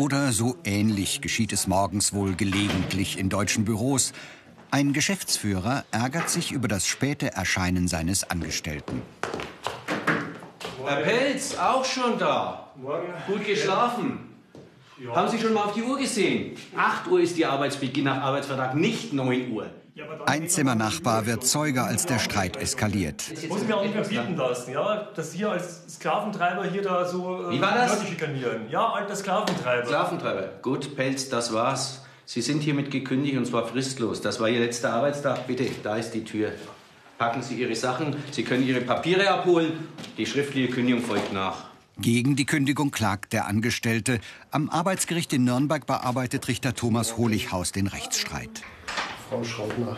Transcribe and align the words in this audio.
Oder 0.00 0.32
so 0.32 0.56
ähnlich 0.64 1.20
geschieht 1.20 1.52
es 1.52 1.66
morgens 1.66 2.14
wohl 2.14 2.34
gelegentlich 2.34 3.18
in 3.18 3.28
deutschen 3.28 3.66
Büros. 3.66 4.14
Ein 4.70 4.94
Geschäftsführer 4.94 5.84
ärgert 5.90 6.30
sich 6.30 6.52
über 6.52 6.68
das 6.68 6.86
späte 6.86 7.34
Erscheinen 7.34 7.86
seines 7.86 8.30
Angestellten. 8.30 9.02
Herr 10.86 11.02
Pelz, 11.02 11.54
auch 11.54 11.84
schon 11.84 12.18
da. 12.18 12.70
Morgen. 12.76 13.12
Gut 13.26 13.44
geschlafen. 13.44 14.20
Ja. 15.04 15.14
Haben 15.14 15.28
Sie 15.28 15.38
schon 15.38 15.52
mal 15.52 15.64
auf 15.64 15.74
die 15.74 15.82
Uhr 15.82 15.98
gesehen? 15.98 16.56
8 16.74 17.06
Uhr 17.08 17.20
ist 17.20 17.36
die 17.36 17.44
Arbeitsbeginn 17.44 18.04
nach 18.04 18.22
Arbeitsvertrag, 18.22 18.74
nicht 18.74 19.12
9 19.12 19.52
Uhr. 19.52 19.68
Ein 20.26 20.48
Zimmernachbar 20.48 21.26
wird 21.26 21.44
Zeuge, 21.44 21.82
als 21.82 22.06
der 22.06 22.18
Streit 22.18 22.56
eskaliert. 22.56 23.30
Das 23.32 23.48
muss 23.48 23.64
mir 23.64 23.76
auch 23.76 23.82
nicht 23.82 23.94
mehr 23.94 24.04
bieten 24.04 24.36
lassen, 24.36 24.72
ja? 24.72 25.08
dass 25.14 25.32
Sie 25.32 25.44
als 25.44 25.82
Sklaventreiber 25.88 26.64
hier 26.66 26.82
da 26.82 27.06
so 27.06 27.50
äh, 27.50 27.52
Wie 27.52 27.60
war 27.60 27.74
das? 27.74 27.98
Leute 27.98 28.06
schikanieren. 28.06 28.70
Ja, 28.70 28.92
alter 28.92 29.16
Sklaventreiber. 29.16 29.86
Sklaventreiber. 29.86 30.50
Gut, 30.62 30.96
Pelz, 30.96 31.28
das 31.28 31.52
war's. 31.52 32.02
Sie 32.26 32.42
sind 32.42 32.60
hiermit 32.62 32.90
gekündigt 32.90 33.36
und 33.36 33.46
zwar 33.46 33.66
fristlos. 33.66 34.20
Das 34.20 34.38
war 34.38 34.48
Ihr 34.48 34.60
letzter 34.60 34.92
Arbeitstag. 34.92 35.46
Bitte, 35.46 35.66
da 35.82 35.96
ist 35.96 36.12
die 36.12 36.24
Tür. 36.24 36.52
Packen 37.18 37.42
Sie 37.42 37.56
Ihre 37.56 37.74
Sachen, 37.74 38.16
Sie 38.30 38.44
können 38.44 38.66
Ihre 38.66 38.80
Papiere 38.80 39.28
abholen. 39.30 39.88
Die 40.16 40.26
schriftliche 40.26 40.72
Kündigung 40.72 41.02
folgt 41.02 41.32
nach. 41.32 41.70
Gegen 41.98 42.34
die 42.34 42.46
Kündigung 42.46 42.90
klagt 42.90 43.34
der 43.34 43.46
Angestellte. 43.46 44.20
Am 44.50 44.70
Arbeitsgericht 44.70 45.32
in 45.34 45.44
Nürnberg 45.44 45.86
bearbeitet 45.86 46.48
Richter 46.48 46.74
Thomas 46.74 47.18
Holichhaus 47.18 47.72
den 47.72 47.88
Rechtsstreit. 47.88 48.62
Frau 49.30 49.44
Schraubner, 49.44 49.96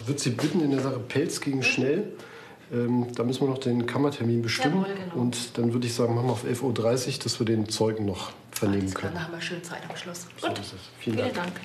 ich 0.00 0.06
würde 0.06 0.20
Sie 0.20 0.30
bitten 0.30 0.60
in 0.60 0.70
der 0.70 0.80
Sache 0.80 1.00
Pelz 1.00 1.40
gegen 1.40 1.64
Schnell. 1.64 2.12
Ähm, 2.72 3.08
da 3.12 3.24
müssen 3.24 3.40
wir 3.40 3.48
noch 3.48 3.58
den 3.58 3.86
Kammertermin 3.86 4.40
bestimmen. 4.40 4.82
Jawohl, 4.82 4.94
genau. 4.94 5.14
Und 5.16 5.58
dann 5.58 5.72
würde 5.72 5.88
ich 5.88 5.94
sagen, 5.94 6.14
machen 6.14 6.28
wir 6.28 6.32
auf 6.32 6.44
11.30 6.44 6.62
Uhr, 6.62 7.18
dass 7.24 7.38
wir 7.40 7.46
den 7.46 7.68
Zeugen 7.68 8.04
noch 8.04 8.30
vernehmen 8.52 8.94
können. 8.94 9.14
Dann 9.14 9.24
haben 9.24 9.32
wir 9.32 9.40
schön 9.40 9.64
Zeit 9.64 9.82
am 9.88 9.96
Schluss. 9.96 10.28
So 10.40 10.46
Gut. 10.46 10.58
ist 10.60 10.74
es. 10.74 10.80
Vielen 11.00 11.16
Vielen 11.16 11.34
Dank. 11.34 11.34
Dank. 11.34 11.60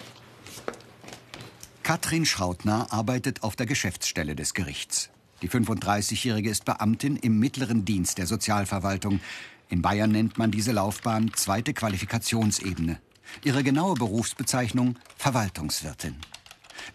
Katrin 1.84 2.26
Schrautner 2.26 2.88
arbeitet 2.92 3.44
auf 3.44 3.56
der 3.56 3.68
Geschäftsstelle 3.68 4.36
des 4.36 4.56
Gerichts. 4.56 5.12
Die 5.44 5.50
35-Jährige 5.50 6.50
ist 6.50 6.66
Beamtin 6.66 7.18
im 7.18 7.38
mittleren 7.38 7.86
Dienst 7.86 8.18
der 8.18 8.26
Sozialverwaltung. 8.26 9.20
In 9.70 9.84
Bayern 9.84 10.12
nennt 10.12 10.40
man 10.40 10.50
diese 10.50 10.72
Laufbahn 10.72 11.32
zweite 11.36 11.76
Qualifikationsebene. 11.76 13.00
Ihre 13.44 13.64
genaue 13.64 13.94
Berufsbezeichnung 13.94 14.96
Verwaltungswirtin. 15.18 16.16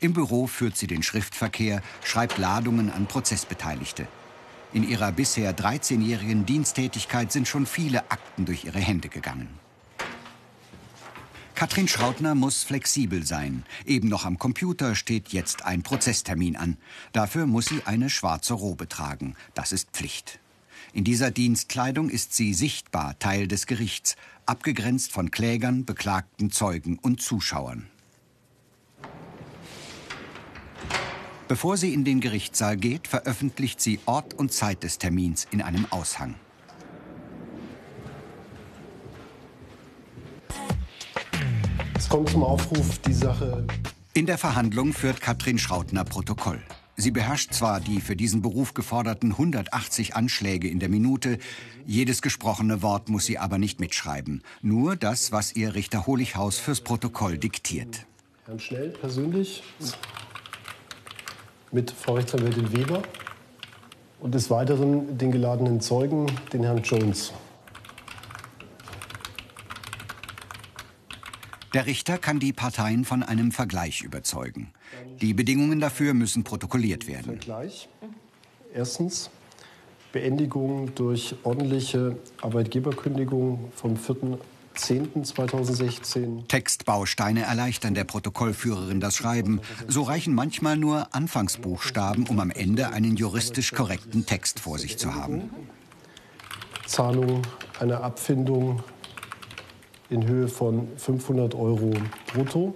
Im 0.01 0.13
Büro 0.13 0.47
führt 0.47 0.77
sie 0.77 0.87
den 0.87 1.03
Schriftverkehr, 1.03 1.83
schreibt 2.05 2.39
Ladungen 2.39 2.91
an 2.91 3.07
Prozessbeteiligte. 3.07 4.07
In 4.73 4.89
ihrer 4.89 5.13
bisher 5.13 5.57
13-jährigen 5.57 6.45
Diensttätigkeit 6.45 7.33
sind 7.33 7.49
schon 7.49 7.67
viele 7.67 8.11
Akten 8.11 8.45
durch 8.45 8.65
ihre 8.65 8.81
Hände 8.81 9.09
gegangen. 9.09 9.49
Katrin 11.55 11.89
Schrautner 11.89 12.37
muss 12.37 12.63
flexibel 12.63 13.27
sein. 13.27 13.65
Eben 13.85 14.09
noch 14.09 14.25
am 14.25 14.39
Computer 14.39 14.95
steht 14.95 15.31
jetzt 15.31 15.65
ein 15.65 15.83
Prozesstermin 15.83 16.55
an. 16.55 16.77
Dafür 17.13 17.47
muss 17.47 17.67
sie 17.67 17.83
eine 17.85 18.11
schwarze 18.11 18.55
Robe 18.55 18.89
tragen. 18.89 19.35
Das 19.55 19.73
ist 19.73 19.91
Pflicht. 19.91 20.39
In 20.93 21.03
dieser 21.03 21.33
Dienstkleidung 21.33 22.11
ist 22.11 22.33
sie 22.35 22.55
sichtbar 22.55 23.19
Teil 23.19 23.49
des 23.49 23.67
Gerichts, 23.67 24.15
abgegrenzt 24.47 25.11
von 25.11 25.33
Klägern, 25.33 25.85
Beklagten, 25.85 26.53
Zeugen 26.53 26.97
und 26.97 27.21
Zuschauern. 27.21 27.89
Bevor 31.49 31.79
sie 31.79 31.95
in 31.95 32.05
den 32.05 32.21
Gerichtssaal 32.21 32.77
geht, 32.77 33.09
veröffentlicht 33.09 33.81
sie 33.81 34.01
Ort 34.05 34.35
und 34.35 34.53
Zeit 34.53 34.83
des 34.83 34.99
Termins 34.99 35.47
in 35.51 35.63
einem 35.63 35.87
Aushang. 35.89 36.35
Es 41.97 42.07
kommt 42.07 42.29
zum 42.29 42.45
Aufruf, 42.45 42.99
die 42.99 43.15
Sache 43.15 43.67
In 44.13 44.27
der 44.27 44.37
Verhandlung 44.37 44.93
führt 44.93 45.23
Katrin 45.23 45.59
Schrautner 45.59 46.05
Protokoll. 46.05 46.63
Sie 46.97 47.13
beherrscht 47.13 47.55
zwar 47.55 47.81
die 47.81 48.03
für 48.03 48.15
diesen 48.15 48.43
Beruf 48.43 48.75
geforderten 48.75 49.33
180 49.33 50.17
Anschläge 50.17 50.69
in 50.69 50.81
der 50.81 50.91
Minute, 50.91 51.39
jedes 51.87 52.21
gesprochene 52.21 52.83
Wort 52.83 53.09
muss 53.09 53.25
sie 53.25 53.39
aber 53.39 53.57
nicht 53.57 53.81
mitschreiben. 53.81 54.43
Nur 54.61 54.97
das, 54.97 55.33
was 55.33 55.57
ihr 55.57 55.75
Richter 55.75 56.07
Holichhaus 56.07 56.59
fürs 56.59 56.83
Protokoll 56.83 57.39
diktiert. 57.39 58.05
Herrn 58.45 58.61
Schnell 58.61 58.91
persönlich 58.91 59.63
mit 61.73 61.91
Frau 61.91 62.15
Rechtsanwältin 62.15 62.73
Weber 62.73 63.03
und 64.21 64.35
des 64.35 64.51
Weiteren 64.51 65.19
den 65.19 65.31
geladenen 65.31 65.81
Zeugen, 65.81 66.27
den 66.53 66.65
Herrn 66.65 66.83
Jones. 66.83 67.33
Der 71.75 71.87
Richter 71.87 72.17
kann 72.17 72.41
die 72.41 72.53
Parteien 72.53 73.05
von 73.05 73.23
einem 73.23 73.53
Vergleich 73.53 74.03
überzeugen. 74.03 74.73
Die 75.21 75.35
Bedingungen 75.35 75.81
dafür 75.81 76.15
müssen 76.15 76.43
protokolliert 76.43 77.07
werden. 77.07 77.25
Vergleich. 77.25 77.89
Erstens 78.75 79.31
Beendigung 80.13 80.95
durch 80.95 81.35
ordentliche 81.43 82.17
Arbeitgeberkündigung 82.41 83.71
vom 83.75 83.97
4.10.2016. 84.79 86.47
Textbausteine 86.49 87.43
erleichtern 87.43 87.95
der 87.95 88.05
Protokollführerin 88.05 89.01
das 89.01 89.17
Schreiben. 89.17 89.61
So 89.87 90.03
reichen 90.03 90.35
manchmal 90.35 90.77
nur 90.77 91.15
Anfangsbuchstaben, 91.15 92.27
um 92.29 92.41
am 92.41 92.51
Ende 92.51 92.91
einen 92.91 93.17
juristisch 93.17 93.73
korrekten 93.73 94.27
Text 94.27 94.61
vor 94.61 94.79
sich 94.79 94.99
zu 94.99 95.15
haben. 95.15 95.51
Zahlung 96.87 97.43
einer 97.81 98.03
Abfindung 98.03 98.83
in 100.11 100.27
Höhe 100.27 100.49
von 100.49 100.89
500 100.97 101.55
Euro 101.55 101.93
brutto. 102.33 102.75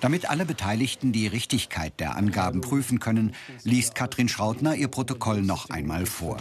Damit 0.00 0.30
alle 0.30 0.44
Beteiligten 0.44 1.10
die 1.10 1.26
Richtigkeit 1.26 1.98
der 1.98 2.16
Angaben 2.16 2.60
prüfen 2.60 3.00
können, 3.00 3.34
liest 3.64 3.96
Katrin 3.96 4.28
Schrautner 4.28 4.76
ihr 4.76 4.86
Protokoll 4.88 5.42
noch 5.42 5.70
einmal 5.70 6.06
vor. 6.06 6.38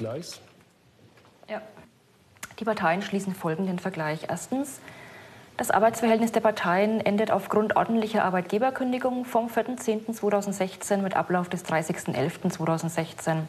Ja. 1.50 1.62
Die 2.60 2.66
Parteien 2.66 3.02
schließen 3.02 3.36
folgenden 3.36 3.78
Vergleich. 3.78 4.28
Erstens, 4.30 4.80
das 5.58 5.70
Arbeitsverhältnis 5.70 6.32
der 6.32 6.42
Parteien 6.42 7.02
endet 7.02 7.32
aufgrund 7.32 7.76
ordentlicher 7.76 8.24
Arbeitgeberkündigung 8.24 9.26
vom 9.26 9.48
4.10.2016 9.48 10.98
mit 10.98 11.16
Ablauf 11.16 11.50
des 11.50 11.66
30.11.2016. 11.66 13.42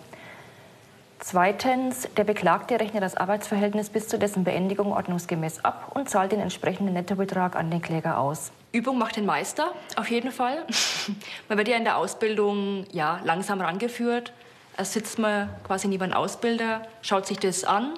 Zweitens, 1.21 2.09
der 2.17 2.25
Beklagte 2.25 2.79
rechnet 2.79 3.03
das 3.03 3.17
Arbeitsverhältnis 3.17 3.91
bis 3.91 4.09
zu 4.09 4.19
dessen 4.19 4.45
Beendigung 4.45 4.93
ordnungsgemäß 4.93 5.65
ab 5.65 5.91
und 5.95 6.09
zahlt 6.09 6.33
den 6.33 6.41
entsprechenden 6.41 6.95
Nettobetrag 6.95 7.57
an 7.57 7.71
den 7.71 7.83
Kläger 7.83 8.19
aus. 8.19 8.53
Übung 8.73 8.99
macht 8.99 9.17
den 9.17 9.27
Meister, 9.27 9.73
auf 9.97 10.11
jeden 10.11 10.33
Fall. 10.33 10.65
Man 11.49 11.59
wird 11.59 11.69
ja 11.69 11.77
in 11.77 11.85
der 11.85 11.97
Ausbildung 11.97 12.85
ja, 12.93 13.21
langsam 13.25 13.61
rangeführt. 13.61 14.33
Erst 14.77 14.93
sitzt 14.93 15.19
man 15.19 15.51
quasi 15.67 15.89
neben 15.89 16.05
einem 16.05 16.13
Ausbilder, 16.13 16.83
schaut 17.03 17.27
sich 17.27 17.39
das 17.41 17.65
an 17.65 17.95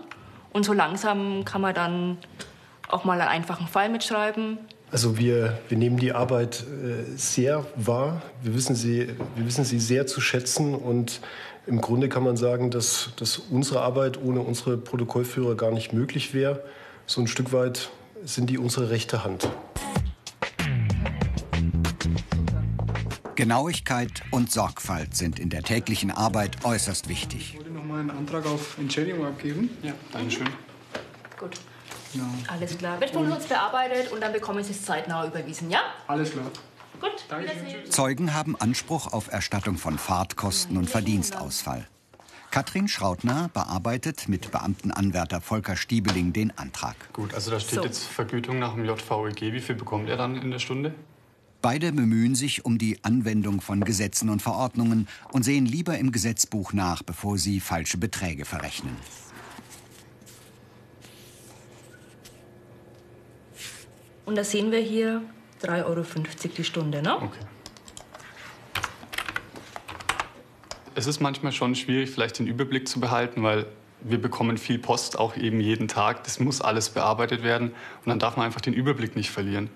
und 0.52 0.64
so 0.64 0.72
langsam 0.72 1.44
kann 1.44 1.60
man 1.60 1.74
dann 1.74 2.18
auch 2.88 3.04
mal 3.04 3.20
einen 3.20 3.30
einfachen 3.30 3.66
Fall 3.66 3.88
mitschreiben. 3.88 4.58
Also 4.90 5.18
wir, 5.18 5.58
wir 5.68 5.78
nehmen 5.78 5.98
die 5.98 6.12
Arbeit 6.12 6.64
äh, 6.64 7.16
sehr 7.16 7.64
wahr. 7.76 8.22
Wir 8.42 8.54
wissen, 8.54 8.74
sie, 8.74 9.08
wir 9.36 9.46
wissen 9.46 9.64
sie 9.64 9.78
sehr 9.78 10.06
zu 10.06 10.20
schätzen 10.20 10.74
und 10.74 11.20
im 11.66 11.80
Grunde 11.80 12.08
kann 12.08 12.24
man 12.24 12.36
sagen, 12.36 12.70
dass, 12.70 13.10
dass 13.16 13.38
unsere 13.38 13.82
Arbeit 13.82 14.20
ohne 14.20 14.40
unsere 14.40 14.76
Protokollführer 14.76 15.54
gar 15.54 15.70
nicht 15.70 15.92
möglich 15.92 16.34
wäre. 16.34 16.64
So 17.06 17.20
ein 17.20 17.28
Stück 17.28 17.52
weit 17.52 17.90
sind 18.24 18.50
die 18.50 18.58
unsere 18.58 18.90
rechte 18.90 19.22
Hand. 19.22 19.48
Genauigkeit 23.36 24.22
und 24.32 24.50
Sorgfalt 24.50 25.16
sind 25.16 25.38
in 25.38 25.48
der 25.48 25.62
täglichen 25.62 26.10
Arbeit 26.10 26.64
äußerst 26.64 27.08
wichtig. 27.08 27.58
Mal 27.90 28.00
einen 28.00 28.10
Antrag 28.10 28.46
auf 28.46 28.78
Entschädigung 28.78 29.26
abgeben. 29.26 29.76
Ja, 29.82 29.92
danke 30.12 30.30
schön. 30.30 30.46
Gut, 31.38 31.56
Genau. 32.12 32.24
alles 32.46 32.78
klar. 32.78 33.00
Wird 33.00 33.10
von 33.10 33.30
uns 33.32 33.46
bearbeitet 33.46 34.12
und 34.12 34.20
dann 34.20 34.32
bekommen 34.32 34.62
Sie 34.62 34.70
es 34.70 34.84
zeitnah 34.84 35.26
überwiesen, 35.26 35.70
ja? 35.70 35.80
Alles 36.06 36.30
klar. 36.30 36.46
Gut, 37.00 37.10
Dankeschön. 37.28 37.90
Zeugen 37.90 38.32
haben 38.34 38.54
Anspruch 38.60 39.12
auf 39.12 39.32
Erstattung 39.32 39.76
von 39.76 39.98
Fahrtkosten 39.98 40.76
und 40.76 40.88
Verdienstausfall. 40.88 41.88
Katrin 42.52 42.86
Schrautner 42.88 43.48
bearbeitet 43.54 44.28
mit 44.28 44.50
Beamtenanwärter 44.52 45.40
Volker 45.40 45.76
Stiebeling 45.76 46.32
den 46.32 46.56
Antrag. 46.58 46.94
Gut, 47.12 47.34
also 47.34 47.50
da 47.50 47.58
steht 47.58 47.76
So. 47.78 47.84
jetzt 47.84 48.04
Vergütung 48.04 48.58
nach 48.60 48.74
dem 48.74 48.84
JVEG. 48.84 49.52
Wie 49.52 49.60
viel 49.60 49.74
bekommt 49.76 50.08
er 50.08 50.16
dann 50.16 50.36
in 50.40 50.50
der 50.52 50.58
Stunde? 50.60 50.94
Beide 51.62 51.92
bemühen 51.92 52.34
sich 52.34 52.64
um 52.64 52.78
die 52.78 52.98
Anwendung 53.04 53.60
von 53.60 53.84
Gesetzen 53.84 54.30
und 54.30 54.40
Verordnungen 54.40 55.08
und 55.32 55.42
sehen 55.42 55.66
lieber 55.66 55.98
im 55.98 56.10
Gesetzbuch 56.10 56.72
nach, 56.72 57.02
bevor 57.02 57.36
sie 57.36 57.60
falsche 57.60 57.98
Beträge 57.98 58.46
verrechnen. 58.46 58.96
Und 64.24 64.36
da 64.36 64.44
sehen 64.44 64.70
wir 64.70 64.78
hier 64.80 65.22
3,50 65.62 65.84
Euro 65.84 66.04
die 66.56 66.64
Stunde, 66.64 67.02
ne? 67.02 67.16
Okay. 67.16 67.40
Es 70.94 71.06
ist 71.06 71.20
manchmal 71.20 71.52
schon 71.52 71.74
schwierig, 71.74 72.10
vielleicht 72.10 72.38
den 72.38 72.46
Überblick 72.46 72.88
zu 72.88 73.00
behalten, 73.00 73.42
weil 73.42 73.66
wir 74.00 74.20
bekommen 74.20 74.56
viel 74.56 74.78
Post, 74.78 75.18
auch 75.18 75.36
eben 75.36 75.60
jeden 75.60 75.88
Tag. 75.88 76.24
Das 76.24 76.40
muss 76.40 76.60
alles 76.62 76.88
bearbeitet 76.88 77.42
werden 77.42 77.70
und 77.70 78.06
dann 78.06 78.18
darf 78.18 78.36
man 78.36 78.46
einfach 78.46 78.62
den 78.62 78.72
Überblick 78.72 79.14
nicht 79.14 79.30
verlieren. 79.30 79.68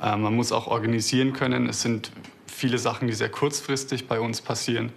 Äh, 0.00 0.16
man 0.16 0.34
muss 0.34 0.52
auch 0.52 0.66
organisieren 0.66 1.32
können. 1.32 1.68
Es 1.68 1.82
sind 1.82 2.10
viele 2.46 2.78
Sachen, 2.78 3.08
die 3.08 3.14
sehr 3.14 3.28
kurzfristig 3.28 4.08
bei 4.08 4.20
uns 4.20 4.40
passieren. 4.40 4.92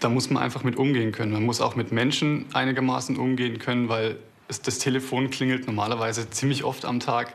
Da 0.00 0.08
muss 0.08 0.30
man 0.30 0.42
einfach 0.42 0.62
mit 0.62 0.76
umgehen 0.76 1.12
können. 1.12 1.32
Man 1.32 1.44
muss 1.44 1.60
auch 1.60 1.74
mit 1.74 1.90
Menschen 1.90 2.46
einigermaßen 2.52 3.16
umgehen 3.16 3.58
können, 3.58 3.88
weil 3.88 4.18
es, 4.48 4.60
das 4.60 4.78
Telefon 4.78 5.30
klingelt 5.30 5.66
normalerweise 5.66 6.28
ziemlich 6.30 6.64
oft 6.64 6.84
am 6.84 7.00
Tag. 7.00 7.34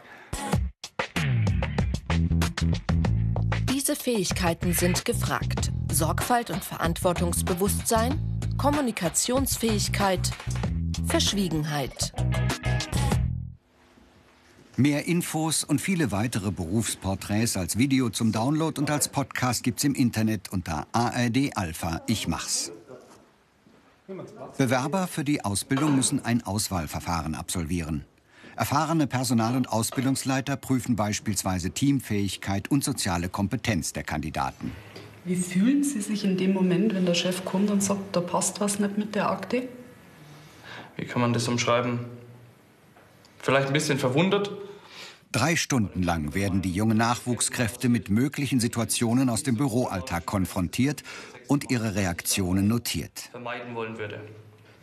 Diese 3.73 3.95
Fähigkeiten 3.95 4.73
sind 4.73 5.06
gefragt. 5.06 5.71
Sorgfalt 5.91 6.51
und 6.51 6.63
Verantwortungsbewusstsein, 6.63 8.19
Kommunikationsfähigkeit, 8.57 10.31
Verschwiegenheit. 11.07 12.13
Mehr 14.81 15.06
Infos 15.06 15.63
und 15.63 15.80
viele 15.80 16.12
weitere 16.12 16.50
Berufsporträts 16.50 17.56
als 17.56 17.78
Video 17.78 18.10
zum 18.10 18.31
Download 18.31 18.81
und 18.81 18.89
als 18.89 19.10
Podcast 19.10 19.62
gibt's 19.62 19.83
im 19.83 19.94
Internet 19.94 20.51
unter 20.51 20.88
ARD 20.92 21.56
Alpha 21.56 22.01
Ich 22.07 22.28
mach's. 22.28 22.72
Bewerber 24.57 25.06
für 25.06 25.24
die 25.24 25.45
Ausbildung 25.45 25.95
müssen 25.95 26.25
ein 26.25 26.42
Auswahlverfahren 26.42 27.36
absolvieren. 27.36 28.06
Erfahrene 28.56 29.06
Personal- 29.06 29.56
und 29.56 29.69
Ausbildungsleiter 29.69 30.57
prüfen 30.57 30.95
beispielsweise 30.95 31.69
Teamfähigkeit 31.69 32.72
und 32.72 32.83
soziale 32.83 33.30
Kompetenz 33.30 33.94
der 33.94 34.01
Kandidaten. 34.01 34.72
Wie 35.25 35.36
fühlen 35.36 35.83
Sie 35.83 36.01
sich 36.01 36.25
in 36.25 36.38
dem 36.38 36.54
Moment, 36.54 36.95
wenn 36.95 37.06
der 37.06 37.13
Chef 37.13 37.45
kommt 37.45 37.69
und 37.69 37.83
sagt, 37.83 38.16
da 38.16 38.19
passt 38.19 38.60
was 38.60 38.80
nicht 38.80 38.98
mit 38.98 39.13
der 39.13 39.30
Akte? 39.30 39.69
Wie 40.95 41.06
kann 41.06 41.22
man 41.22 41.33
das 41.33 41.48
umschreiben? 41.48 42.00
Vielleicht 43.38 43.68
ein 43.68 43.74
bisschen 43.74 44.00
verwundert. 44.00 44.50
Drei 45.31 45.56
Stunden 45.56 46.04
lang 46.04 46.33
werden 46.33 46.62
die 46.62 46.74
jungen 46.74 46.98
Nachwuchskräfte 46.98 47.88
mit 47.88 48.10
möglichen 48.10 48.60
Situationen 48.60 49.30
aus 49.30 49.44
dem 49.44 49.56
Büroalltag 49.56 50.25
konfrontiert 50.25 51.04
und 51.48 51.72
ihre 51.72 51.95
Reaktionen 51.95 52.68
notiert. 52.68 53.30
Vermeiden 53.31 53.74
wollen 53.74 53.98
würde. 53.98 54.19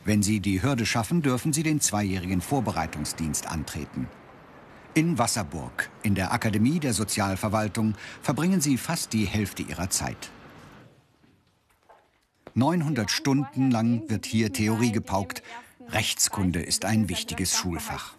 Wenn 0.06 0.22
sie 0.22 0.40
die 0.40 0.62
Hürde 0.62 0.86
schaffen, 0.86 1.20
dürfen 1.20 1.52
sie 1.52 1.62
den 1.62 1.82
zweijährigen 1.82 2.40
Vorbereitungsdienst 2.40 3.46
antreten. 3.46 4.08
In 4.94 5.18
Wasserburg, 5.18 5.90
in 6.02 6.14
der 6.14 6.32
Akademie 6.32 6.80
der 6.80 6.94
Sozialverwaltung, 6.94 7.94
verbringen 8.22 8.62
sie 8.62 8.78
fast 8.78 9.12
die 9.12 9.26
Hälfte 9.26 9.62
ihrer 9.62 9.90
Zeit. 9.90 10.30
900 12.54 13.10
Stunden 13.10 13.70
lang 13.70 14.08
wird 14.08 14.24
hier 14.24 14.50
Theorie 14.50 14.92
gepaukt. 14.92 15.42
Rechtskunde 15.90 16.60
ist 16.60 16.84
ein 16.84 17.08
wichtiges 17.08 17.56
Schulfach. 17.56 18.12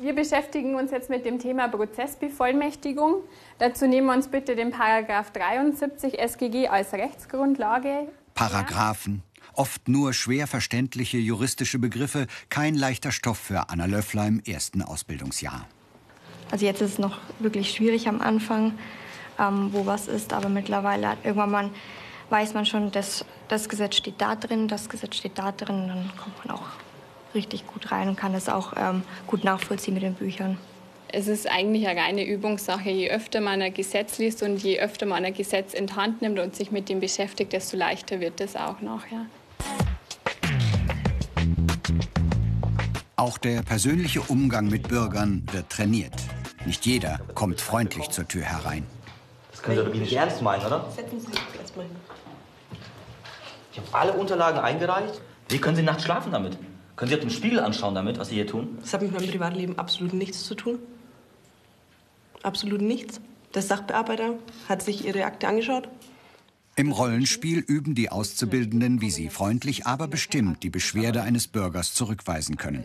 Wir 0.00 0.14
beschäftigen 0.14 0.74
uns 0.74 0.90
jetzt 0.90 1.10
mit 1.10 1.24
dem 1.24 1.38
Thema 1.38 1.68
Prozessbevollmächtigung. 1.68 3.22
Dazu 3.58 3.86
nehmen 3.86 4.08
wir 4.08 4.14
uns 4.14 4.28
bitte 4.28 4.56
den 4.56 4.72
Paragraph 4.72 5.30
73 5.30 6.18
SGG 6.18 6.68
als 6.68 6.92
Rechtsgrundlage. 6.92 8.08
Paragraphen, 8.34 9.22
oft 9.54 9.88
nur 9.88 10.12
schwer 10.12 10.48
verständliche 10.48 11.18
juristische 11.18 11.78
Begriffe, 11.78 12.26
kein 12.48 12.74
leichter 12.74 13.12
Stoff 13.12 13.38
für 13.38 13.68
Anna 13.68 13.86
Löffler 13.86 14.26
im 14.26 14.40
ersten 14.40 14.82
Ausbildungsjahr. 14.82 15.68
Also 16.50 16.66
jetzt 16.66 16.82
ist 16.82 16.94
es 16.94 16.98
noch 16.98 17.18
wirklich 17.38 17.70
schwierig 17.70 18.08
am 18.08 18.20
Anfang, 18.20 18.76
ähm, 19.38 19.68
wo 19.72 19.86
was 19.86 20.08
ist, 20.08 20.32
aber 20.32 20.48
mittlerweile 20.48 21.16
irgendwann 21.22 21.50
mal 21.50 21.70
weiß 22.30 22.54
man 22.54 22.66
schon, 22.66 22.90
dass 22.90 23.24
das 23.48 23.68
Gesetz 23.68 23.96
steht 23.96 24.20
da 24.20 24.34
drin, 24.34 24.66
das 24.66 24.88
Gesetz 24.88 25.16
steht 25.16 25.38
da 25.38 25.52
drin, 25.52 25.86
dann 25.88 26.10
kommt 26.16 26.44
man 26.44 26.56
auch 26.56 26.66
richtig 27.34 27.66
gut 27.66 27.92
rein 27.92 28.08
und 28.08 28.16
kann 28.16 28.34
es 28.34 28.48
auch 28.48 28.72
ähm, 28.76 29.02
gut 29.26 29.44
nachvollziehen 29.44 29.94
mit 29.94 30.02
den 30.02 30.14
Büchern. 30.14 30.58
Es 31.08 31.28
ist 31.28 31.48
eigentlich 31.48 31.86
eine 31.86 32.00
reine 32.00 32.26
Übungssache. 32.26 32.90
Je 32.90 33.08
öfter 33.08 33.40
man 33.40 33.62
ein 33.62 33.72
Gesetz 33.72 34.18
liest 34.18 34.42
und 34.42 34.60
je 34.62 34.80
öfter 34.80 35.06
man 35.06 35.24
ein 35.24 35.32
Gesetz 35.32 35.72
in 35.72 35.86
die 35.86 35.94
Hand 35.94 36.22
nimmt 36.22 36.40
und 36.40 36.56
sich 36.56 36.72
mit 36.72 36.88
dem 36.88 36.98
beschäftigt, 36.98 37.52
desto 37.52 37.76
leichter 37.76 38.18
wird 38.18 38.40
es 38.40 38.56
auch 38.56 38.80
nachher. 38.80 39.26
Auch 43.16 43.38
der 43.38 43.62
persönliche 43.62 44.22
Umgang 44.22 44.66
mit 44.66 44.88
Bürgern 44.88 45.44
wird 45.52 45.70
trainiert. 45.70 46.14
Nicht 46.66 46.84
jeder 46.84 47.20
kommt 47.34 47.60
freundlich 47.60 48.10
zur 48.10 48.26
Tür 48.26 48.42
herein. 48.42 48.84
Das 49.52 49.62
können 49.62 49.78
Sie 49.78 49.84
doch 49.84 49.94
nicht 49.94 50.12
ernst 50.12 50.42
meinen, 50.42 50.66
oder? 50.66 50.90
Setzen 50.90 51.20
Sie 51.20 51.26
sich 51.26 51.40
erstmal 51.60 51.86
hin. 51.86 51.96
Ich 53.70 53.78
habe 53.78 53.88
alle 53.92 54.12
Unterlagen 54.14 54.58
eingereicht. 54.58 55.20
Wie 55.48 55.58
können 55.58 55.76
Sie 55.76 55.82
nachts 55.82 56.02
schlafen 56.02 56.32
damit? 56.32 56.58
Können 56.96 57.08
Sie 57.08 57.14
auf 57.16 57.20
den 57.20 57.30
Spiegel 57.30 57.60
anschauen 57.60 57.94
damit, 57.94 58.18
was 58.18 58.28
Sie 58.28 58.36
hier 58.36 58.46
tun? 58.46 58.78
Das 58.80 58.92
hat 58.92 59.02
mit 59.02 59.12
meinem 59.12 59.28
Privatleben 59.28 59.78
absolut 59.78 60.12
nichts 60.12 60.44
zu 60.44 60.54
tun. 60.54 60.78
Absolut 62.42 62.80
nichts. 62.80 63.20
Der 63.54 63.62
Sachbearbeiter 63.62 64.34
hat 64.68 64.82
sich 64.82 65.04
Ihre 65.04 65.24
Akte 65.24 65.48
angeschaut. 65.48 65.88
Im 66.76 66.90
Rollenspiel 66.90 67.60
üben 67.60 67.94
die 67.94 68.10
Auszubildenden, 68.10 69.00
wie 69.00 69.10
sie 69.10 69.28
freundlich, 69.28 69.86
aber 69.86 70.08
bestimmt 70.08 70.64
die 70.64 70.70
Beschwerde 70.70 71.22
eines 71.22 71.46
Bürgers 71.46 71.94
zurückweisen 71.94 72.56
können. 72.56 72.84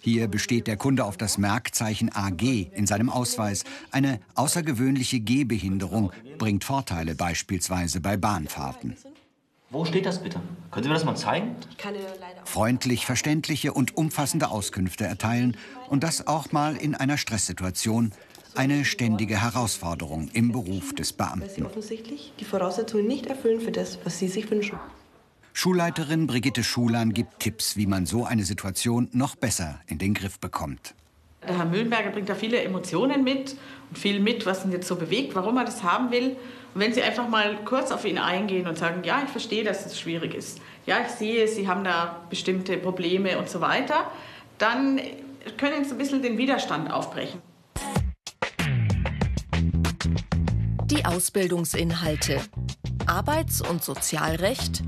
Hier 0.00 0.28
besteht 0.28 0.66
der 0.68 0.76
Kunde 0.76 1.04
auf 1.04 1.16
das 1.16 1.36
Merkzeichen 1.36 2.14
AG 2.14 2.42
in 2.42 2.86
seinem 2.86 3.10
Ausweis. 3.10 3.64
Eine 3.90 4.20
außergewöhnliche 4.34 5.18
Gehbehinderung 5.18 6.12
bringt 6.38 6.62
Vorteile 6.62 7.16
beispielsweise 7.16 8.00
bei 8.00 8.16
Bahnfahrten. 8.16 8.96
Wo 9.74 9.84
steht 9.84 10.06
das 10.06 10.22
bitte? 10.22 10.40
Können 10.70 10.84
Sie 10.84 10.88
mir 10.88 10.94
das 10.94 11.04
mal 11.04 11.16
zeigen? 11.16 11.56
Ich 11.68 11.76
kann 11.78 11.96
Ihnen 11.96 12.04
leider 12.20 12.46
Freundlich 12.46 13.06
verständliche 13.06 13.72
und 13.72 13.96
umfassende 13.96 14.50
Auskünfte 14.50 15.04
erteilen 15.04 15.56
und 15.88 16.04
das 16.04 16.28
auch 16.28 16.52
mal 16.52 16.76
in 16.76 16.94
einer 16.94 17.18
Stresssituation. 17.18 18.12
Eine 18.54 18.84
ständige 18.84 19.42
Herausforderung 19.42 20.28
im 20.32 20.52
Beruf 20.52 20.94
des 20.94 21.18
weil 21.18 21.40
Sie 21.40 21.56
Beamten. 21.56 21.66
offensichtlich 21.66 22.32
die 22.38 22.44
Voraussetzungen 22.44 23.08
nicht 23.08 23.26
erfüllen 23.26 23.60
für 23.60 23.72
das, 23.72 23.98
was 24.04 24.16
Sie 24.16 24.28
sich 24.28 24.48
wünschen. 24.48 24.78
Schulleiterin 25.54 26.28
Brigitte 26.28 26.62
Schulan 26.62 27.12
gibt 27.12 27.40
Tipps, 27.40 27.76
wie 27.76 27.88
man 27.88 28.06
so 28.06 28.24
eine 28.24 28.44
Situation 28.44 29.08
noch 29.10 29.34
besser 29.34 29.80
in 29.88 29.98
den 29.98 30.14
Griff 30.14 30.38
bekommt. 30.38 30.94
Der 31.46 31.58
Herr 31.58 31.64
Mühlenberger 31.66 32.10
bringt 32.10 32.28
da 32.28 32.34
viele 32.34 32.62
Emotionen 32.62 33.22
mit 33.22 33.56
und 33.90 33.98
viel 33.98 34.20
mit, 34.20 34.46
was 34.46 34.64
ihn 34.64 34.72
jetzt 34.72 34.88
so 34.88 34.96
bewegt, 34.96 35.34
warum 35.34 35.58
er 35.58 35.64
das 35.64 35.82
haben 35.82 36.10
will. 36.10 36.36
Und 36.74 36.80
wenn 36.80 36.92
Sie 36.92 37.02
einfach 37.02 37.28
mal 37.28 37.56
kurz 37.64 37.92
auf 37.92 38.04
ihn 38.04 38.18
eingehen 38.18 38.66
und 38.66 38.78
sagen, 38.78 39.02
ja, 39.04 39.22
ich 39.24 39.30
verstehe, 39.30 39.62
dass 39.62 39.84
es 39.86 39.98
schwierig 40.00 40.34
ist. 40.34 40.60
Ja, 40.86 40.96
ich 41.06 41.12
sehe, 41.12 41.46
Sie 41.46 41.68
haben 41.68 41.84
da 41.84 42.22
bestimmte 42.30 42.76
Probleme 42.78 43.38
und 43.38 43.48
so 43.48 43.60
weiter, 43.60 44.10
dann 44.58 45.00
können 45.58 45.84
Sie 45.84 45.92
ein 45.92 45.98
bisschen 45.98 46.22
den 46.22 46.38
Widerstand 46.38 46.90
aufbrechen. 46.90 47.40
Die 50.86 51.04
Ausbildungsinhalte. 51.04 52.40
Arbeits- 53.06 53.60
und 53.60 53.84
Sozialrecht. 53.84 54.82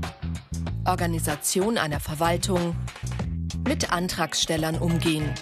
Organisation 0.85 1.77
einer 1.77 1.99
Verwaltung. 1.99 2.75
Mit 3.67 3.91
Antragstellern 3.91 4.77
umgehen. 4.77 5.33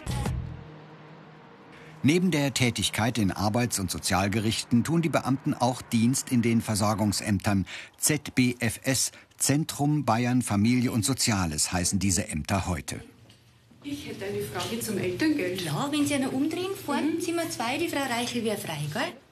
Neben 2.05 2.29
der 2.29 2.53
Tätigkeit 2.53 3.17
in 3.17 3.31
Arbeits- 3.31 3.79
und 3.79 3.89
Sozialgerichten 3.89 4.83
tun 4.83 5.01
die 5.01 5.09
Beamten 5.09 5.55
auch 5.55 5.81
Dienst 5.81 6.31
in 6.31 6.43
den 6.43 6.61
Versorgungsämtern 6.61 7.65
ZBFS, 7.97 9.11
Zentrum 9.37 10.05
Bayern 10.05 10.43
Familie 10.43 10.91
und 10.91 11.03
Soziales 11.03 11.73
heißen 11.73 11.97
diese 11.97 12.27
Ämter 12.27 12.67
heute. 12.67 13.03
Ich 13.81 14.05
hätte 14.05 14.25
eine 14.25 14.43
Frage 14.43 14.79
zum 14.81 14.99
Elterngeld. 14.99 15.63
Ja, 15.63 15.89
wenn 15.91 16.05
Sie 16.05 16.13
einer 16.13 16.31
umdrehen, 16.31 16.75
vorne 16.85 17.17
Zimmer 17.17 17.49
2, 17.49 17.79
die 17.79 17.87
Frau 17.87 18.03
Reichel 18.03 18.43
wäre 18.43 18.57
frei, 18.57 18.81
gell? 18.93 19.24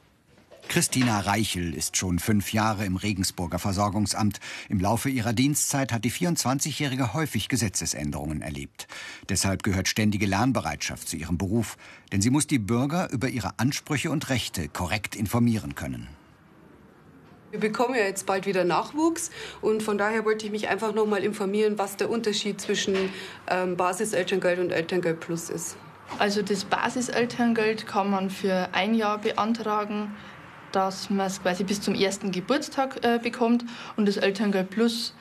Christina 0.73 1.19
Reichel 1.19 1.75
ist 1.75 1.97
schon 1.97 2.17
fünf 2.17 2.51
Jahre 2.51 2.83
im 2.83 2.95
Regensburger 2.95 3.59
Versorgungsamt. 3.59 4.39
Im 4.69 4.79
Laufe 4.79 5.07
ihrer 5.07 5.31
Dienstzeit 5.31 5.93
hat 5.93 6.03
die 6.03 6.11
24-Jährige 6.11 7.13
häufig 7.13 7.47
Gesetzesänderungen 7.47 8.41
erlebt. 8.41 8.87
Deshalb 9.29 9.61
gehört 9.61 9.87
ständige 9.87 10.25
Lernbereitschaft 10.25 11.07
zu 11.07 11.15
ihrem 11.15 11.37
Beruf, 11.37 11.77
denn 12.11 12.23
sie 12.23 12.31
muss 12.31 12.47
die 12.47 12.57
Bürger 12.57 13.11
über 13.11 13.29
ihre 13.29 13.59
Ansprüche 13.59 14.09
und 14.09 14.31
Rechte 14.31 14.67
korrekt 14.67 15.15
informieren 15.15 15.75
können. 15.75 16.07
Wir 17.51 17.59
bekommen 17.59 17.93
ja 17.93 18.05
jetzt 18.05 18.25
bald 18.25 18.47
wieder 18.47 18.63
Nachwuchs 18.63 19.29
und 19.61 19.83
von 19.83 19.99
daher 19.99 20.25
wollte 20.25 20.47
ich 20.47 20.51
mich 20.51 20.69
einfach 20.69 20.95
noch 20.95 21.05
mal 21.05 21.23
informieren, 21.23 21.77
was 21.77 21.97
der 21.97 22.09
Unterschied 22.09 22.59
zwischen 22.59 22.95
ähm, 23.47 23.77
Basiselterngeld 23.77 24.57
und 24.57 24.71
Elterngeld 24.71 25.19
Plus 25.19 25.51
ist. 25.51 25.77
Also 26.17 26.41
das 26.41 26.65
Basiselterngeld 26.65 27.85
kann 27.85 28.09
man 28.09 28.31
für 28.31 28.69
ein 28.73 28.95
Jahr 28.95 29.19
beantragen, 29.19 30.15
dass 30.73 31.09
man 31.09 31.27
es 31.27 31.41
quasi 31.41 31.63
bis 31.63 31.81
zum 31.81 31.95
ersten 31.95 32.31
Geburtstag 32.31 33.03
äh, 33.03 33.19
bekommt 33.21 33.63
und 33.95 34.07
das 34.07 34.17
Elterngeld 34.17 34.69
Plus 34.69 35.13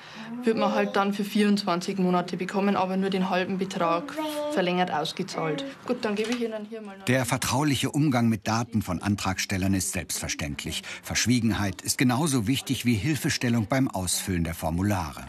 wird 0.44 0.56
man 0.56 0.75
halt 0.75 0.97
dann 0.97 1.12
für 1.12 1.25
24 1.25 1.99
Monate 1.99 2.37
bekommen, 2.37 2.75
aber 2.75 2.97
nur 2.97 3.11
den 3.11 3.30
halben 3.30 3.59
Betrag 3.59 4.12
verlängert 4.52 4.90
ausgezahlt. 4.90 5.64
Gut, 5.87 6.04
dann 6.04 6.14
gebe 6.14 6.30
ich 6.30 6.40
Ihnen 6.40 6.64
hier 6.68 6.80
mal. 6.80 6.97
Der 7.06 7.25
vertrauliche 7.25 7.90
Umgang 7.90 8.28
mit 8.28 8.49
Daten 8.49 8.82
von 8.82 9.02
Antragstellern 9.02 9.75
ist 9.75 9.92
selbstverständlich. 9.92 10.82
Verschwiegenheit 11.02 11.82
ist 11.82 11.99
genauso 11.99 12.47
wichtig 12.47 12.85
wie 12.85 12.94
Hilfestellung 12.94 13.66
beim 13.66 13.88
Ausfüllen 13.88 14.44
der 14.44 14.54
Formulare. 14.54 15.25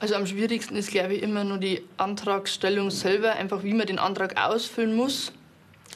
Also 0.00 0.14
am 0.14 0.26
schwierigsten 0.26 0.76
ist, 0.76 0.90
glaube 0.90 1.14
ich, 1.14 1.22
immer 1.22 1.44
nur 1.44 1.58
die 1.58 1.82
Antragstellung 1.96 2.90
selber, 2.90 3.32
einfach 3.32 3.62
wie 3.64 3.74
man 3.74 3.86
den 3.86 3.98
Antrag 3.98 4.40
ausfüllen 4.40 4.94
muss. 4.94 5.32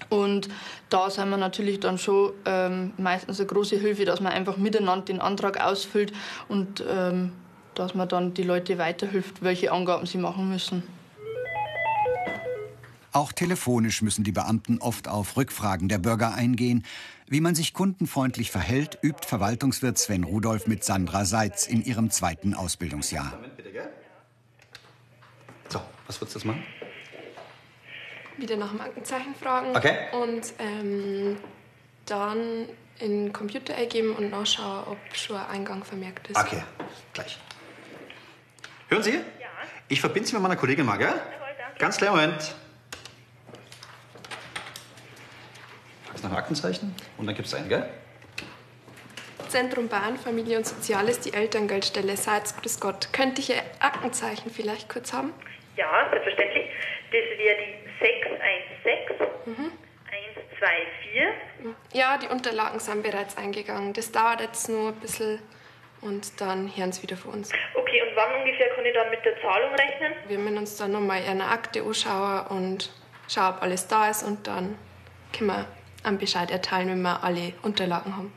Und 0.08 0.48
da 0.88 1.10
sind 1.10 1.30
wir 1.30 1.36
natürlich 1.36 1.80
dann 1.80 1.98
schon 1.98 2.32
ähm, 2.44 2.92
meistens 2.96 3.38
eine 3.38 3.46
große 3.46 3.76
Hilfe, 3.76 4.04
dass 4.04 4.20
man 4.20 4.32
einfach 4.32 4.56
miteinander 4.56 5.04
den 5.04 5.20
Antrag 5.20 5.62
ausfüllt 5.62 6.12
und 6.48 6.84
ähm, 6.88 7.32
dass 7.74 7.94
man 7.94 8.08
dann 8.08 8.34
die 8.34 8.42
Leute 8.42 8.78
weiterhilft, 8.78 9.42
welche 9.42 9.72
Angaben 9.72 10.06
sie 10.06 10.18
machen 10.18 10.48
müssen. 10.48 10.82
Auch 13.12 13.32
telefonisch 13.32 14.00
müssen 14.00 14.24
die 14.24 14.32
Beamten 14.32 14.78
oft 14.78 15.06
auf 15.06 15.36
Rückfragen 15.36 15.88
der 15.88 15.98
Bürger 15.98 16.34
eingehen. 16.34 16.84
Wie 17.26 17.42
man 17.42 17.54
sich 17.54 17.74
kundenfreundlich 17.74 18.50
verhält, 18.50 18.98
übt 19.02 19.26
Verwaltungswirt 19.26 19.98
Sven 19.98 20.24
Rudolf 20.24 20.66
mit 20.66 20.82
Sandra 20.82 21.26
Seitz 21.26 21.66
in 21.66 21.84
ihrem 21.84 22.10
zweiten 22.10 22.54
Ausbildungsjahr. 22.54 23.38
So, 25.68 25.80
was 26.06 26.20
würdest 26.20 26.36
du 26.36 26.38
jetzt 26.38 26.46
machen? 26.46 26.62
Wieder 28.38 28.56
nach 28.56 28.70
dem 28.70 28.80
Aktenzeichen 28.80 29.34
fragen 29.34 29.76
Okay. 29.76 29.96
und 30.12 30.52
ähm, 30.58 31.38
dann 32.06 32.68
in 32.98 33.24
den 33.26 33.32
Computer 33.32 33.74
eingeben 33.74 34.14
und 34.16 34.30
nachschauen, 34.30 34.84
ob 34.88 34.98
schon 35.16 35.36
ein 35.36 35.46
Eingang 35.46 35.84
vermerkt 35.84 36.28
ist. 36.28 36.36
Okay, 36.38 36.62
gleich. 37.12 37.38
Hören 38.88 39.02
Sie? 39.02 39.14
Ja. 39.14 39.22
Ich 39.88 40.00
verbinde 40.00 40.28
Sie 40.28 40.34
mit 40.34 40.42
meiner 40.42 40.56
Kollegin 40.56 40.86
mal, 40.86 40.96
gell? 40.98 41.12
Ganz 41.78 41.96
kleinen 41.98 42.12
Moment. 42.16 42.54
Fragst 46.06 46.22
nach 46.24 46.30
dem 46.30 46.36
Aktenzeichen 46.36 46.94
und 47.16 47.26
dann 47.26 47.34
gibst 47.34 47.52
du 47.52 47.56
ein, 47.56 47.68
gell? 47.68 47.88
Zentrum 49.48 49.88
Bahn, 49.88 50.16
Familie 50.18 50.56
und 50.58 50.66
Soziales, 50.66 51.20
die 51.20 51.34
Elterngeldstelle. 51.34 52.16
Salz, 52.16 52.56
grüß 52.56 52.80
Gott. 52.80 53.12
Könnte 53.12 53.40
ich 53.42 53.50
Ihr 53.50 53.62
Aktenzeichen 53.80 54.50
vielleicht 54.50 54.88
kurz 54.88 55.12
haben? 55.12 55.32
Ja, 55.76 56.08
selbstverständlich. 56.10 56.61
Das 57.10 57.38
wäre 57.38 57.56
die 57.58 58.04
616 58.04 59.26
Mhm. 59.46 59.72
124. 60.10 61.74
Ja, 61.92 62.18
die 62.18 62.28
Unterlagen 62.28 62.78
sind 62.78 63.02
bereits 63.02 63.36
eingegangen. 63.36 63.92
Das 63.92 64.12
dauert 64.12 64.40
jetzt 64.40 64.68
nur 64.68 64.88
ein 64.88 64.94
bisschen 64.96 65.40
und 66.00 66.40
dann 66.40 66.70
hören 66.76 66.92
Sie 66.92 67.02
wieder 67.02 67.16
von 67.16 67.32
uns. 67.34 67.50
Okay, 67.74 68.02
und 68.02 68.14
wann 68.16 68.40
ungefähr 68.40 68.68
kann 68.74 68.84
ich 68.84 68.94
dann 68.94 69.10
mit 69.10 69.24
der 69.24 69.40
Zahlung 69.40 69.74
rechnen? 69.74 70.12
Wir 70.28 70.38
müssen 70.38 70.58
uns 70.58 70.76
dann 70.76 70.92
nochmal 70.92 71.22
eine 71.28 71.46
Akte 71.48 71.82
anschauen 71.82 72.46
und 72.48 72.90
schauen, 73.28 73.54
ob 73.54 73.62
alles 73.62 73.88
da 73.88 74.10
ist 74.10 74.22
und 74.22 74.46
dann 74.46 74.76
können 75.36 75.48
wir 75.50 75.66
einen 76.04 76.18
Bescheid 76.18 76.50
erteilen, 76.50 76.88
wenn 76.88 77.02
wir 77.02 77.22
alle 77.22 77.52
Unterlagen 77.62 78.16
haben. 78.16 78.32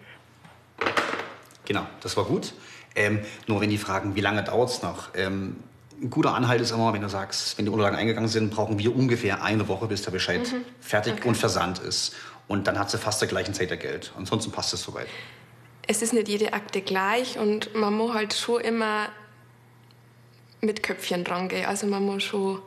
Genau, 1.65 1.85
das 2.01 2.15
war 2.17 2.25
gut. 2.25 2.53
Ähm, 2.95 3.25
nur 3.47 3.59
wenn 3.61 3.69
die 3.69 3.77
fragen, 3.77 4.15
wie 4.15 4.21
lange 4.21 4.43
dauert 4.43 4.69
es 4.69 4.81
noch? 4.83 5.13
Ähm, 5.15 5.61
ein 6.01 6.09
guter 6.09 6.33
Anhalt 6.35 6.61
ist 6.61 6.71
immer, 6.71 6.93
wenn 6.93 7.01
du 7.01 7.09
sagst, 7.09 7.57
wenn 7.57 7.65
die 7.65 7.71
Unterlagen 7.71 7.97
eingegangen 7.97 8.29
sind, 8.29 8.49
brauchen 8.51 8.77
wir 8.79 8.95
ungefähr 8.95 9.43
eine 9.43 9.67
Woche, 9.67 9.87
bis 9.87 10.01
der 10.01 10.11
Bescheid 10.11 10.41
Mhm. 10.51 10.65
fertig 10.79 11.13
Okay. 11.13 11.27
und 11.27 11.35
versandt 11.35 11.79
ist. 11.79 12.13
Und 12.47 12.67
dann 12.67 12.77
hat 12.77 12.91
sie 12.91 12.97
fast 12.97 13.19
zur 13.19 13.27
gleichen 13.27 13.53
Zeit 13.53 13.69
der 13.69 13.77
Geld. 13.77 14.11
Ansonsten 14.17 14.51
passt 14.51 14.73
es 14.73 14.83
soweit. 14.83 15.07
Es 15.87 16.01
ist 16.01 16.13
nicht 16.13 16.27
jede 16.27 16.53
Akte 16.53 16.81
gleich 16.81 17.37
und 17.39 17.73
man 17.75 17.93
muss 17.93 18.13
halt 18.13 18.33
schon 18.33 18.61
immer 18.61 19.07
mit 20.61 20.83
Köpfchen 20.83 21.23
dran 21.23 21.47
gehen. 21.47 21.65
Also 21.65 21.87
man 21.87 22.03
muss 22.03 22.23
schon 22.23 22.59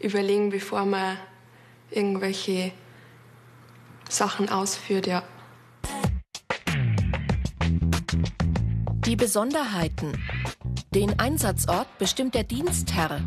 überlegen, 0.00 0.50
bevor 0.50 0.84
man 0.84 1.16
irgendwelche 1.90 2.72
Sachen 4.08 4.48
ausführt, 4.48 5.06
ja. 5.06 5.22
Die 9.06 9.16
Besonderheiten. 9.16 10.12
Den 10.94 11.18
Einsatzort 11.18 11.88
bestimmt 11.96 12.34
der 12.34 12.44
Dienstherr. 12.44 13.22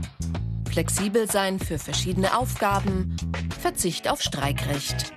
Flexibel 0.69 1.29
sein 1.31 1.57
für 1.59 1.79
verschiedene 1.79 2.37
Aufgaben. 2.37 3.17
Verzicht 3.59 4.07
auf 4.07 4.21
Streikrecht. 4.21 5.11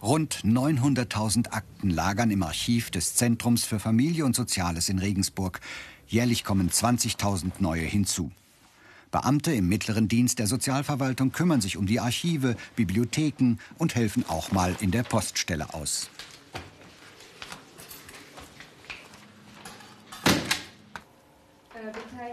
Rund 0.00 0.36
900.000 0.44 1.50
Akten 1.50 1.90
lagern 1.90 2.30
im 2.30 2.42
Archiv 2.42 2.90
des 2.90 3.16
Zentrums 3.16 3.66
für 3.66 3.78
Familie 3.78 4.24
und 4.24 4.34
Soziales 4.34 4.88
in 4.88 4.98
Regensburg. 4.98 5.60
Jährlich 6.06 6.42
kommen 6.42 6.70
20.000 6.70 7.52
neue 7.58 7.84
hinzu. 7.84 8.32
Beamte 9.10 9.52
im 9.52 9.68
mittleren 9.68 10.08
Dienst 10.08 10.38
der 10.38 10.46
Sozialverwaltung 10.46 11.32
kümmern 11.32 11.60
sich 11.60 11.76
um 11.76 11.84
die 11.84 12.00
Archive, 12.00 12.56
Bibliotheken 12.76 13.58
und 13.76 13.94
helfen 13.94 14.24
auch 14.26 14.52
mal 14.52 14.74
in 14.80 14.90
der 14.90 15.02
Poststelle 15.02 15.74
aus. 15.74 16.08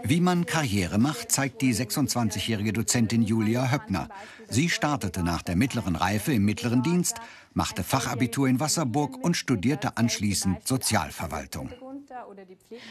Wie 0.04 0.20
man 0.20 0.46
Karriere 0.46 0.98
macht, 0.98 1.30
zeigt 1.30 1.62
die 1.62 1.74
26-jährige 1.74 2.72
Dozentin 2.72 3.22
Julia 3.22 3.70
Höppner. 3.70 4.08
Sie 4.48 4.68
startete 4.68 5.22
nach 5.22 5.42
der 5.42 5.56
mittleren 5.56 5.96
Reife 5.96 6.32
im 6.32 6.44
mittleren 6.44 6.82
Dienst, 6.82 7.16
machte 7.54 7.82
Fachabitur 7.82 8.48
in 8.48 8.60
Wasserburg 8.60 9.16
und 9.22 9.36
studierte 9.36 9.96
anschließend 9.96 10.66
Sozialverwaltung. 10.66 11.70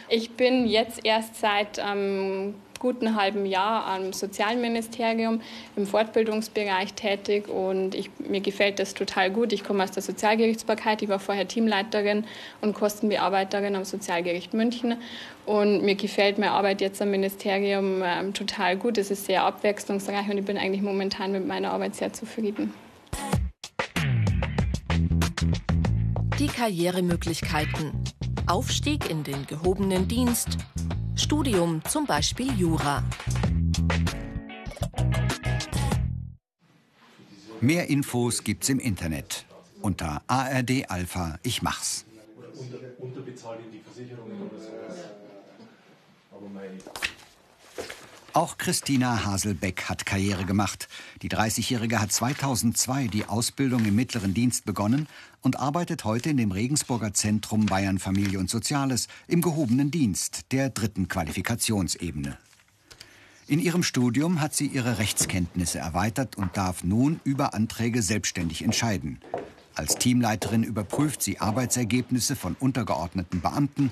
Ich 0.10 0.32
bin 0.32 0.66
jetzt 0.68 1.06
erst 1.06 1.36
seit 1.36 1.80
einem 1.80 2.56
guten 2.82 3.16
halben 3.16 3.46
Jahr 3.46 3.86
am 3.86 4.12
Sozialministerium 4.12 5.40
im 5.76 5.86
Fortbildungsbereich 5.86 6.96
tätig 6.96 7.48
und 7.48 7.94
ich, 7.94 8.10
mir 8.18 8.42
gefällt 8.42 8.80
das 8.80 8.96
total 8.96 9.30
gut. 9.30 9.54
Ich 9.54 9.64
komme 9.64 9.84
aus 9.84 9.92
der 9.92 10.02
Sozialgerichtsbarkeit, 10.02 11.04
ich 11.04 11.10
war 11.10 11.20
vorher 11.20 11.48
Teamleiterin 11.48 12.26
und 12.62 12.74
Kostenbearbeiterin 12.74 13.76
am 13.76 13.86
Sozialgericht 13.86 14.56
München 14.56 14.98
und 15.46 15.84
mir 15.84 15.94
gefällt 15.94 16.40
meine 16.40 16.54
Arbeit 16.54 16.82
jetzt 16.82 17.00
am 17.04 17.12
Ministerium 17.12 18.02
ähm, 18.04 18.34
total 18.34 18.78
gut. 18.78 18.98
Es 18.98 19.12
ist 19.12 19.26
sehr 19.26 19.44
abwechslungsreich 19.44 20.28
und 20.28 20.40
ich 20.40 20.46
bin 20.46 20.58
eigentlich 20.58 20.82
momentan 20.82 21.32
mit 21.34 21.46
meiner 21.48 21.72
Arbeit 21.72 21.94
sehr 21.94 22.12
zufrieden. 22.14 22.74
Die 26.40 26.48
Karrieremöglichkeiten. 26.48 27.92
Aufstieg 28.48 29.08
in 29.12 29.24
den 29.24 29.46
gehobenen 29.46 30.08
Dienst. 30.08 30.58
Studium, 31.16 31.82
zum 31.88 32.06
Beispiel 32.06 32.52
Jura. 32.58 33.04
Mehr 37.60 37.90
Infos 37.90 38.44
gibt's 38.44 38.70
im 38.70 38.80
Internet 38.80 39.46
unter 39.82 40.22
ARD 40.28 40.90
Alpha 40.90 41.40
Ich 41.44 41.62
mach's. 41.62 42.06
Unterbezahlt 43.00 43.60
in 43.66 43.72
die 43.72 43.80
Versicherungen 43.80 44.42
oder 44.42 44.58
sowas. 44.58 44.98
Aber 46.32 46.50
mein 46.50 46.78
Auch 48.34 48.58
Christina 48.58 49.26
Haselbeck 49.26 49.90
hat 49.90 50.06
Karriere 50.06 50.46
gemacht. 50.46 50.88
Die 51.22 51.30
30-Jährige 51.30 52.00
hat 52.00 52.14
2002 52.14 53.08
die 53.08 53.26
Ausbildung 53.26 53.84
im 53.84 53.96
mittleren 53.96 54.34
Dienst 54.34 54.64
begonnen 54.64 55.08
und 55.42 55.60
arbeitet 55.60 56.06
heute 56.06 56.30
in 56.30 56.38
dem 56.38 56.54
Regensburger 56.54 57.14
Zentrum 57.14 57.66
Bayern 57.66 58.00
Familie 58.00 58.40
und 58.40 58.50
Soziales 58.50 59.10
im 59.28 59.42
gehobenen 59.42 59.92
Dienst 59.92 60.46
der 60.54 60.70
dritten 60.70 61.10
Qualifikationsebene. 61.10 62.38
In 63.48 63.60
ihrem 63.60 63.84
Studium 63.84 64.40
hat 64.40 64.56
sie 64.56 64.68
ihre 64.68 64.98
Rechtskenntnisse 64.98 65.80
erweitert 65.80 66.38
und 66.38 66.56
darf 66.56 66.86
nun 66.86 67.20
über 67.26 67.54
Anträge 67.54 68.02
selbstständig 68.02 68.64
entscheiden. 68.64 69.20
Als 69.76 69.96
Teamleiterin 69.96 70.64
überprüft 70.64 71.22
sie 71.22 71.40
Arbeitsergebnisse 71.40 72.38
von 72.38 72.56
untergeordneten 72.58 73.42
Beamten 73.42 73.92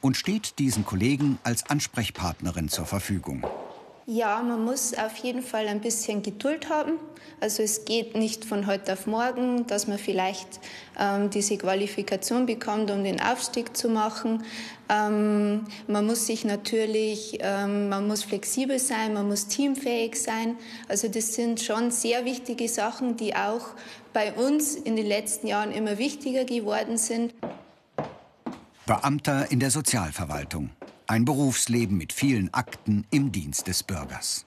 und 0.00 0.16
steht 0.16 0.58
diesen 0.58 0.86
Kollegen 0.86 1.38
als 1.42 1.68
Ansprechpartnerin 1.68 2.70
zur 2.70 2.86
Verfügung. 2.86 3.44
Ja, 4.06 4.42
man 4.42 4.62
muss 4.62 4.92
auf 4.92 5.16
jeden 5.16 5.42
Fall 5.42 5.66
ein 5.66 5.80
bisschen 5.80 6.22
Geduld 6.22 6.68
haben. 6.68 6.98
Also 7.40 7.62
es 7.62 7.86
geht 7.86 8.14
nicht 8.14 8.44
von 8.44 8.66
heute 8.66 8.92
auf 8.92 9.06
morgen, 9.06 9.66
dass 9.66 9.86
man 9.86 9.98
vielleicht 9.98 10.60
ähm, 10.98 11.30
diese 11.30 11.56
Qualifikation 11.56 12.44
bekommt, 12.44 12.90
um 12.90 13.02
den 13.02 13.20
Aufstieg 13.20 13.76
zu 13.76 13.88
machen. 13.88 14.44
Ähm, 14.90 15.64
man 15.86 16.06
muss 16.06 16.26
sich 16.26 16.44
natürlich, 16.44 17.38
ähm, 17.40 17.88
man 17.88 18.06
muss 18.06 18.24
flexibel 18.24 18.78
sein, 18.78 19.14
man 19.14 19.26
muss 19.26 19.46
teamfähig 19.46 20.20
sein. 20.20 20.56
Also 20.88 21.08
das 21.08 21.34
sind 21.34 21.60
schon 21.60 21.90
sehr 21.90 22.26
wichtige 22.26 22.68
Sachen, 22.68 23.16
die 23.16 23.34
auch 23.34 23.68
bei 24.12 24.32
uns 24.34 24.74
in 24.74 24.96
den 24.96 25.06
letzten 25.06 25.46
Jahren 25.46 25.72
immer 25.72 25.96
wichtiger 25.96 26.44
geworden 26.44 26.98
sind. 26.98 27.34
Beamter 28.86 29.50
in 29.50 29.60
der 29.60 29.70
Sozialverwaltung. 29.70 30.70
Ein 31.06 31.26
Berufsleben 31.26 31.98
mit 31.98 32.14
vielen 32.14 32.52
Akten 32.54 33.06
im 33.10 33.30
Dienst 33.30 33.66
des 33.66 33.82
Bürgers. 33.82 34.46